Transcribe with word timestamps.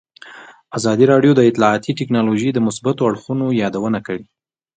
ازادي 0.77 1.05
راډیو 1.11 1.31
د 1.35 1.41
اطلاعاتی 1.49 1.91
تکنالوژي 1.99 2.49
د 2.53 2.59
مثبتو 2.67 3.01
اړخونو 3.09 3.45
یادونه 3.61 3.99
کړې. 4.07 4.25